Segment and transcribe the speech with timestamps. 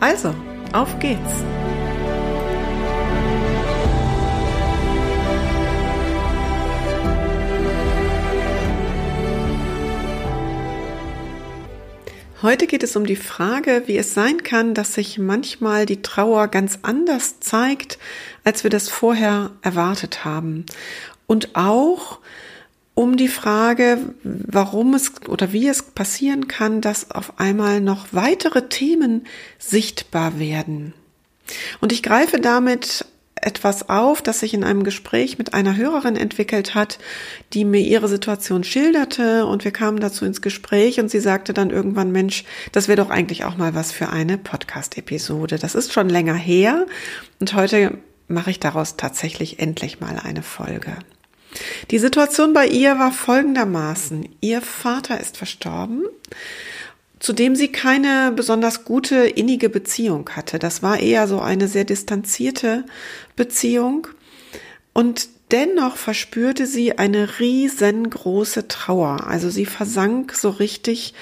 [0.00, 0.34] Also,
[0.72, 1.20] auf geht's!
[12.42, 16.48] Heute geht es um die Frage, wie es sein kann, dass sich manchmal die Trauer
[16.48, 17.98] ganz anders zeigt,
[18.42, 20.64] als wir das vorher erwartet haben.
[21.26, 22.20] Und auch
[23.00, 28.68] um die Frage, warum es oder wie es passieren kann, dass auf einmal noch weitere
[28.68, 29.26] Themen
[29.58, 30.92] sichtbar werden.
[31.80, 36.74] Und ich greife damit etwas auf, das sich in einem Gespräch mit einer Hörerin entwickelt
[36.74, 36.98] hat,
[37.54, 41.70] die mir ihre Situation schilderte und wir kamen dazu ins Gespräch und sie sagte dann
[41.70, 45.58] irgendwann, Mensch, das wäre doch eigentlich auch mal was für eine Podcast-Episode.
[45.58, 46.84] Das ist schon länger her
[47.38, 47.96] und heute
[48.28, 50.98] mache ich daraus tatsächlich endlich mal eine Folge.
[51.90, 54.28] Die Situation bei ihr war folgendermaßen.
[54.40, 56.04] Ihr Vater ist verstorben,
[57.18, 60.58] zu dem sie keine besonders gute innige Beziehung hatte.
[60.58, 62.84] Das war eher so eine sehr distanzierte
[63.36, 64.06] Beziehung.
[64.92, 69.26] Und dennoch verspürte sie eine riesengroße Trauer.
[69.26, 71.14] Also sie versank so richtig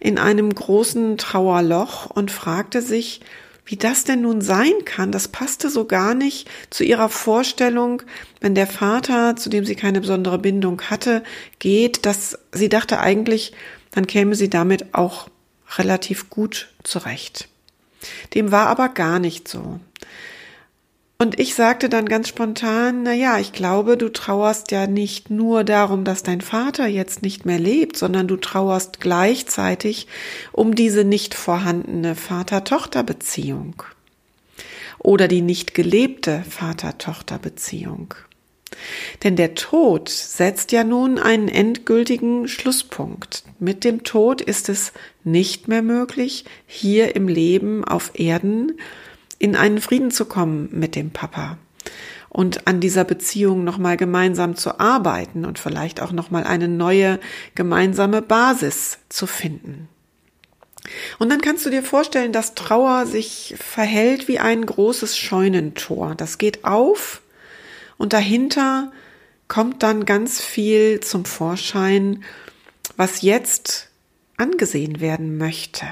[0.00, 3.20] in einem großen Trauerloch und fragte sich,
[3.64, 8.02] wie das denn nun sein kann, das passte so gar nicht zu ihrer Vorstellung,
[8.40, 11.22] wenn der Vater, zu dem sie keine besondere Bindung hatte,
[11.58, 13.52] geht, dass sie dachte eigentlich,
[13.92, 15.28] dann käme sie damit auch
[15.78, 17.48] relativ gut zurecht.
[18.34, 19.78] Dem war aber gar nicht so.
[21.22, 25.62] Und ich sagte dann ganz spontan, na ja, ich glaube, du trauerst ja nicht nur
[25.62, 30.08] darum, dass dein Vater jetzt nicht mehr lebt, sondern du trauerst gleichzeitig
[30.50, 33.84] um diese nicht vorhandene Vater-Tochter-Beziehung
[34.98, 38.14] oder die nicht gelebte Vater-Tochter-Beziehung.
[39.22, 43.44] Denn der Tod setzt ja nun einen endgültigen Schlusspunkt.
[43.60, 48.72] Mit dem Tod ist es nicht mehr möglich, hier im Leben auf Erden
[49.42, 51.58] in einen Frieden zu kommen mit dem Papa
[52.28, 57.18] und an dieser Beziehung nochmal gemeinsam zu arbeiten und vielleicht auch nochmal eine neue
[57.56, 59.88] gemeinsame Basis zu finden.
[61.18, 66.14] Und dann kannst du dir vorstellen, dass Trauer sich verhält wie ein großes Scheunentor.
[66.14, 67.20] Das geht auf
[67.98, 68.92] und dahinter
[69.48, 72.22] kommt dann ganz viel zum Vorschein,
[72.96, 73.88] was jetzt
[74.36, 75.86] angesehen werden möchte.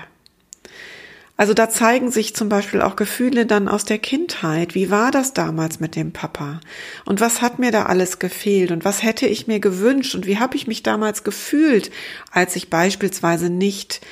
[1.40, 4.74] Also da zeigen sich zum Beispiel auch Gefühle dann aus der Kindheit.
[4.74, 6.60] Wie war das damals mit dem Papa?
[7.06, 8.70] Und was hat mir da alles gefehlt?
[8.70, 10.14] Und was hätte ich mir gewünscht?
[10.14, 11.90] Und wie habe ich mich damals gefühlt,
[12.30, 14.02] als ich beispielsweise nicht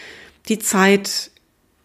[0.49, 1.31] die Zeit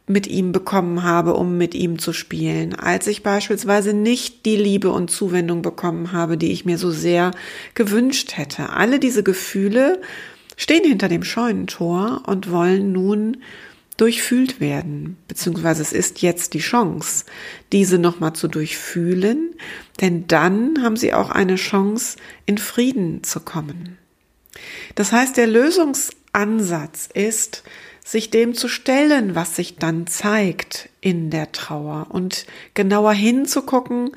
[0.08, 4.92] mit ihm bekommen habe, um mit ihm zu spielen, als ich beispielsweise nicht die Liebe
[4.92, 7.32] und Zuwendung bekommen habe, die ich mir so sehr
[7.74, 8.70] gewünscht hätte.
[8.70, 10.00] Alle diese Gefühle
[10.56, 13.40] stehen hinter dem Scheunentor und wollen nun
[13.98, 17.26] durchfühlt werden, beziehungsweise es ist jetzt die Chance,
[17.72, 19.56] diese nochmal zu durchfühlen,
[20.02, 23.98] denn dann haben sie auch eine Chance, in Frieden zu kommen.
[24.96, 27.64] Das heißt, der Lösungsansatz ist,
[28.03, 32.08] sich dem zu stellen, was sich dann zeigt in der Trauer.
[32.09, 34.12] Und genauer hinzugucken,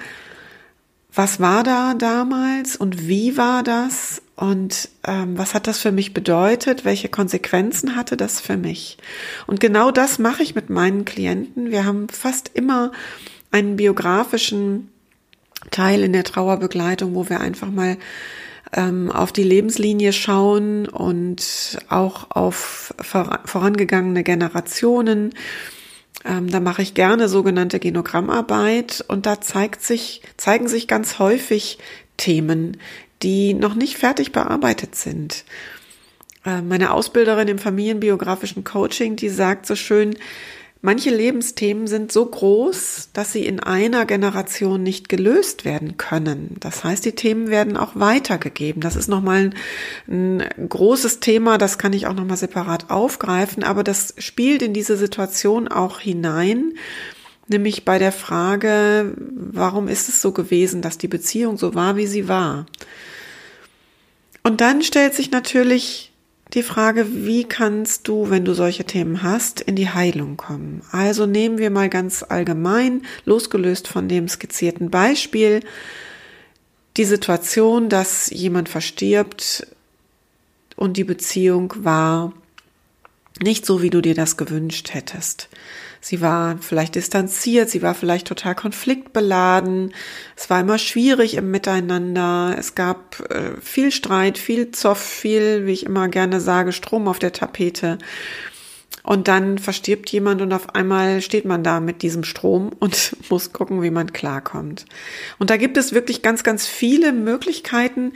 [1.13, 6.13] was war da damals und wie war das und ähm, was hat das für mich
[6.13, 6.85] bedeutet?
[6.85, 8.99] Welche Konsequenzen hatte das für mich?
[9.47, 11.71] Und genau das mache ich mit meinen Klienten.
[11.71, 12.93] Wir haben fast immer
[13.51, 14.91] einen biografischen
[15.71, 17.97] Teil in der Trauerbegleitung, wo wir einfach mal
[18.75, 25.33] ähm, auf die Lebenslinie schauen und auch auf vorangegangene Generationen.
[26.27, 31.79] Ähm, da mache ich gerne sogenannte Genogrammarbeit und da zeigt sich, zeigen sich ganz häufig
[32.17, 32.79] Themen,
[33.23, 35.45] die noch nicht fertig bearbeitet sind.
[36.45, 40.17] Äh, meine Ausbilderin im familienbiografischen Coaching, die sagt so schön,
[40.83, 46.57] manche Lebensthemen sind so groß, dass sie in einer Generation nicht gelöst werden können.
[46.61, 48.81] Das heißt, die Themen werden auch weitergegeben.
[48.81, 49.51] Das ist nochmal
[50.07, 54.73] ein, ein großes Thema, das kann ich auch nochmal separat aufgreifen, aber das spielt in
[54.73, 56.75] diese Situation auch hinein,
[57.49, 62.07] nämlich bei der Frage, warum ist es so gewesen, dass die Beziehung so war, wie
[62.07, 62.67] sie war?
[64.43, 66.13] Und dann stellt sich natürlich
[66.55, 70.83] die Frage, wie kannst du, wenn du solche Themen hast, in die Heilung kommen?
[70.93, 75.61] Also nehmen wir mal ganz allgemein, losgelöst von dem skizzierten Beispiel,
[76.97, 79.67] die Situation, dass jemand verstirbt
[80.77, 82.33] und die Beziehung war
[83.43, 85.49] nicht so, wie du dir das gewünscht hättest.
[86.09, 89.93] Sie war vielleicht distanziert, sie war vielleicht total konfliktbeladen,
[90.37, 95.73] es war immer schwierig im Miteinander, es gab äh, viel Streit, viel Zoff, viel, wie
[95.73, 97.99] ich immer gerne sage, Strom auf der Tapete.
[99.03, 103.53] Und dann verstirbt jemand und auf einmal steht man da mit diesem Strom und muss
[103.53, 104.85] gucken, wie man klarkommt.
[105.41, 108.13] Und da gibt es wirklich ganz, ganz viele Möglichkeiten,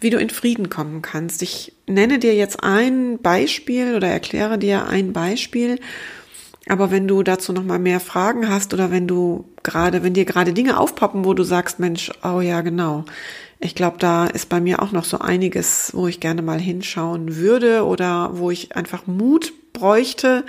[0.00, 1.42] wie du in Frieden kommen kannst.
[1.42, 5.78] Ich nenne dir jetzt ein Beispiel oder erkläre dir ein Beispiel.
[6.68, 10.24] Aber wenn du dazu noch mal mehr Fragen hast oder wenn du gerade, wenn dir
[10.24, 13.04] gerade Dinge aufpoppen, wo du sagst, Mensch, oh ja, genau.
[13.60, 17.36] Ich glaube, da ist bei mir auch noch so einiges, wo ich gerne mal hinschauen
[17.36, 20.44] würde oder wo ich einfach Mut bräuchte,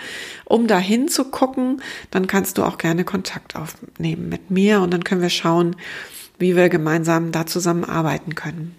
[0.46, 1.82] um da hinzugucken,
[2.12, 5.76] dann kannst du auch gerne Kontakt aufnehmen mit mir und dann können wir schauen,
[6.38, 8.76] wie wir gemeinsam da zusammenarbeiten können.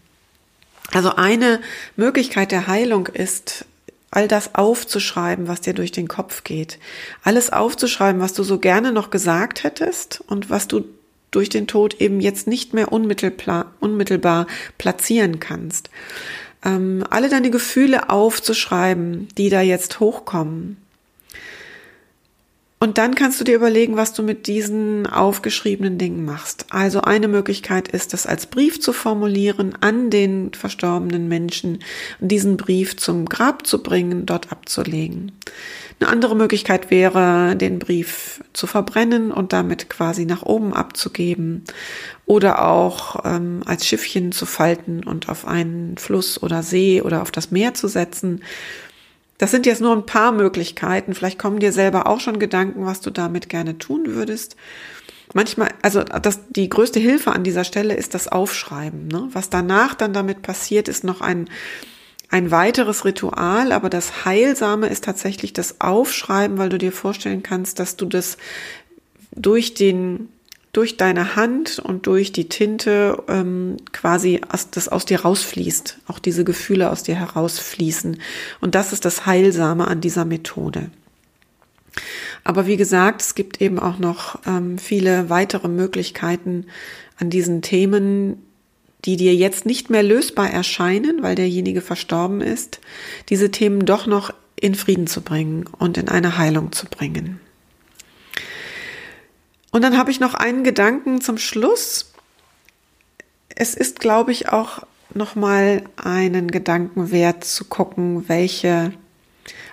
[0.93, 1.61] Also eine
[1.97, 3.67] Möglichkeit der Heilung ist,
[4.11, 6.79] all das aufzuschreiben, was dir durch den Kopf geht.
[7.23, 10.85] Alles aufzuschreiben, was du so gerne noch gesagt hättest und was du
[11.31, 14.47] durch den Tod eben jetzt nicht mehr unmittelbar, unmittelbar
[14.79, 15.91] platzieren kannst.
[16.65, 20.79] Ähm, alle deine Gefühle aufzuschreiben, die da jetzt hochkommen.
[22.87, 26.67] Und dann kannst du dir überlegen, was du mit diesen aufgeschriebenen Dingen machst.
[26.71, 31.81] Also eine Möglichkeit ist, das als Brief zu formulieren an den verstorbenen Menschen,
[32.21, 35.33] diesen Brief zum Grab zu bringen, dort abzulegen.
[35.99, 41.65] Eine andere Möglichkeit wäre, den Brief zu verbrennen und damit quasi nach oben abzugeben
[42.25, 47.33] oder auch ähm, als Schiffchen zu falten und auf einen Fluss oder See oder auf
[47.33, 48.43] das Meer zu setzen
[49.39, 51.15] das sind jetzt nur ein paar Möglichkeiten.
[51.15, 54.57] Vielleicht kommen dir selber auch schon Gedanken, was du damit gerne tun würdest.
[55.35, 59.09] Manchmal, also das, die größte Hilfe an dieser Stelle ist das Aufschreiben.
[59.09, 59.29] Ne?
[59.33, 61.51] Was danach dann damit passiert, ist noch ein,
[62.31, 67.79] ein weiteres Ritual, aber das Heilsame ist tatsächlich das Aufschreiben, weil du dir vorstellen kannst,
[67.79, 68.39] dass du das
[69.33, 70.29] durch den
[70.77, 76.19] durch deine Hand und durch die Tinte ähm, quasi aus, das aus dir rausfließt, auch
[76.19, 78.21] diese Gefühle aus dir herausfließen.
[78.61, 80.91] Und das ist das Heilsame an dieser Methode.
[82.45, 86.67] Aber wie gesagt, es gibt eben auch noch ähm, viele weitere Möglichkeiten
[87.19, 88.43] an diesen Themen,
[89.07, 92.81] die dir jetzt nicht mehr lösbar erscheinen, weil derjenige verstorben ist,
[93.31, 97.41] diese Themen doch noch in Frieden zu bringen und in eine Heilung zu bringen.
[99.71, 102.13] Und dann habe ich noch einen Gedanken zum Schluss.
[103.55, 104.83] Es ist, glaube ich, auch
[105.15, 108.93] noch mal einen Gedanken wert zu gucken, welche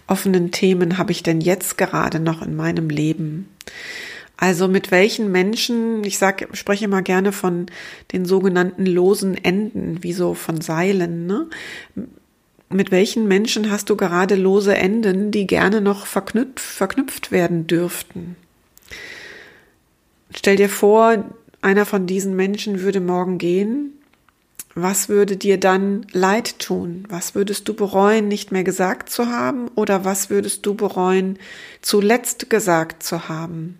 [0.08, 3.50] offenen Themen habe ich denn jetzt gerade noch in meinem Leben?
[4.38, 7.68] Also mit welchen Menschen, ich sage, spreche immer gerne von
[8.12, 11.48] den sogenannten losen Enden, wie so von Seilen, ne?
[12.70, 18.36] Mit welchen Menschen hast du gerade lose Enden, die gerne noch verknüpft, verknüpft werden dürften?
[20.36, 21.24] Stell dir vor,
[21.62, 23.94] einer von diesen Menschen würde morgen gehen.
[24.76, 27.06] Was würde dir dann leid tun?
[27.08, 29.68] Was würdest du bereuen, nicht mehr gesagt zu haben?
[29.76, 31.38] Oder was würdest du bereuen,
[31.82, 33.78] zuletzt gesagt zu haben?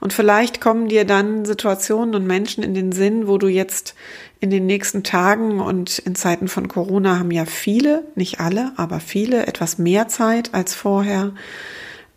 [0.00, 3.94] Und vielleicht kommen dir dann Situationen und Menschen in den Sinn, wo du jetzt
[4.40, 8.98] in den nächsten Tagen und in Zeiten von Corona haben ja viele, nicht alle, aber
[8.98, 11.32] viele etwas mehr Zeit als vorher,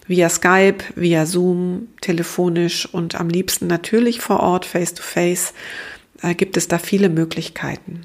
[0.09, 5.55] Via Skype, via Zoom, telefonisch und am liebsten natürlich vor Ort, face to face,
[6.23, 8.01] äh, gibt es da viele Möglichkeiten.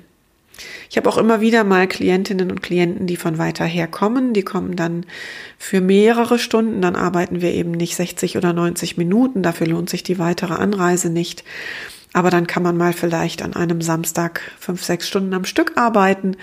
[0.89, 4.33] Ich habe auch immer wieder mal Klientinnen und Klienten, die von weiter her kommen.
[4.33, 5.05] Die kommen dann
[5.57, 6.81] für mehrere Stunden.
[6.81, 9.43] Dann arbeiten wir eben nicht 60 oder 90 Minuten.
[9.43, 11.43] Dafür lohnt sich die weitere Anreise nicht.
[12.13, 16.35] Aber dann kann man mal vielleicht an einem Samstag fünf, sechs Stunden am Stück arbeiten.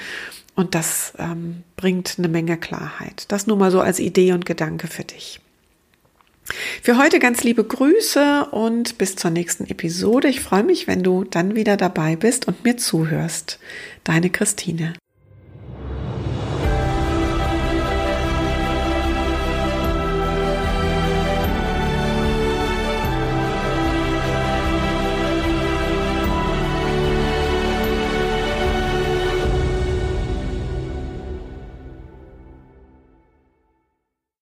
[0.54, 3.26] Und das ähm, bringt eine Menge Klarheit.
[3.28, 5.40] Das nur mal so als Idee und Gedanke für dich.
[6.83, 10.29] Für heute ganz liebe Grüße und bis zur nächsten Episode.
[10.29, 13.59] Ich freue mich, wenn du dann wieder dabei bist und mir zuhörst.
[14.05, 14.95] Deine Christine.